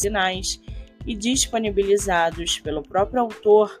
[0.00, 0.60] sinais
[1.06, 3.76] e disponibilizados pelo próprio autor.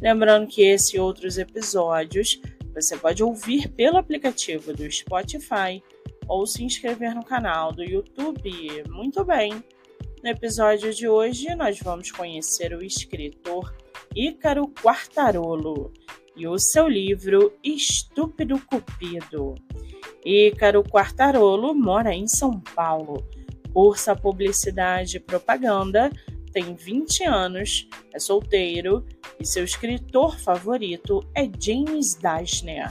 [0.00, 2.40] Lembrando que esse e outros episódios
[2.74, 5.82] você pode ouvir pelo aplicativo do Spotify
[6.28, 8.84] ou se inscrever no canal do YouTube.
[8.88, 9.64] Muito bem!
[10.22, 13.74] No episódio de hoje, nós vamos conhecer o escritor
[14.14, 15.92] Ícaro Quartarolo
[16.36, 19.54] e o seu livro Estúpido Cupido.
[20.24, 23.24] Ícaro Quartarolo mora em São Paulo,
[23.78, 26.10] cursa publicidade e propaganda,
[26.52, 29.06] tem 20 anos, é solteiro
[29.38, 32.90] e seu escritor favorito é James Dashner.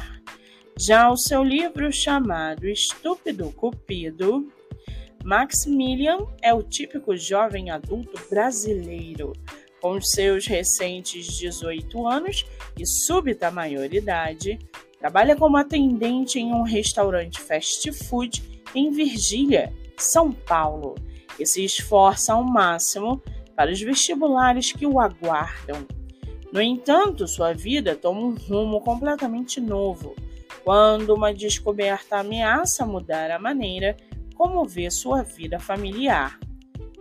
[0.79, 4.49] Já o seu livro chamado Estúpido Cupido,
[5.25, 9.33] Maximilian é o típico jovem adulto brasileiro,
[9.81, 12.45] com seus recentes 18 anos
[12.79, 14.57] e súbita maioridade,
[14.97, 18.41] trabalha como atendente em um restaurante fast food
[18.73, 20.95] em Virgília, São Paulo,
[21.39, 23.21] e se esforça ao máximo
[23.55, 25.85] para os vestibulares que o aguardam.
[26.51, 30.15] No entanto, sua vida toma um rumo completamente novo
[30.63, 33.95] quando uma descoberta ameaça mudar a maneira
[34.35, 36.39] como vê sua vida familiar.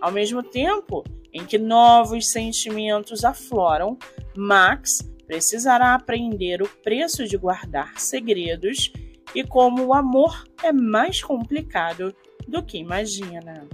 [0.00, 3.98] Ao mesmo tempo em que novos sentimentos afloram,
[4.36, 8.92] Max precisará aprender o preço de guardar segredos
[9.34, 12.14] e como o amor é mais complicado
[12.46, 13.66] do que imagina.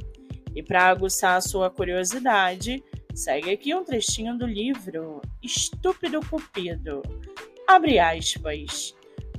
[0.55, 2.83] E para aguçar a sua curiosidade,
[3.15, 7.03] segue aqui um trechinho do livro Estúpido Cupido.
[7.67, 8.95] Abre aspas.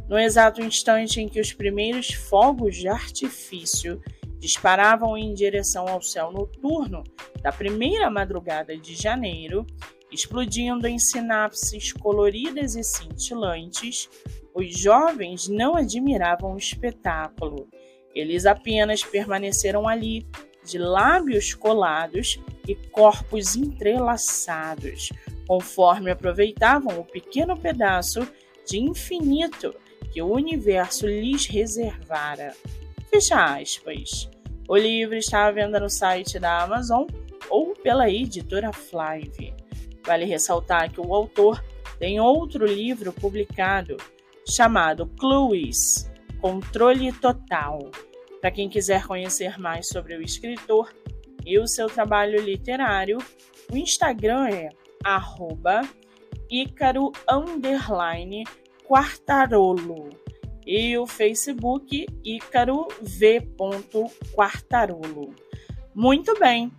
[0.07, 4.01] No exato instante em que os primeiros fogos de artifício
[4.38, 7.03] disparavam em direção ao céu noturno
[7.41, 9.66] da primeira madrugada de janeiro,
[10.11, 14.09] explodindo em sinapses coloridas e cintilantes,
[14.53, 17.69] os jovens não admiravam o espetáculo.
[18.13, 20.25] Eles apenas permaneceram ali,
[20.63, 25.12] de lábios colados e corpos entrelaçados,
[25.46, 28.25] conforme aproveitavam o pequeno pedaço
[28.66, 29.75] de infinito
[30.12, 32.56] que o universo lhes reservara.
[33.09, 34.29] Fecha aspas.
[34.69, 37.06] O livro está à venda no site da Amazon
[37.50, 39.53] ou pela editora Flive.
[40.06, 41.62] Vale ressaltar que o autor
[42.00, 43.97] tem outro livro publicado
[44.47, 46.12] chamado Clues
[46.43, 47.79] Controle Total.
[48.41, 50.93] Para quem quiser conhecer mais sobre o escritor
[51.45, 53.17] e o seu trabalho literário,
[53.71, 54.69] o Instagram é
[55.05, 55.83] arroba
[58.85, 60.09] Quartarolo
[60.67, 63.47] e o Facebook Ícaro V.
[64.35, 65.33] Quartarolo.
[65.95, 66.69] Muito bem,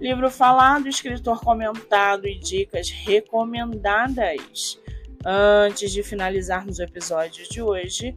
[0.00, 4.80] livro falado, escritor comentado e dicas recomendadas.
[5.22, 8.16] Antes de finalizarmos o episódio de hoje,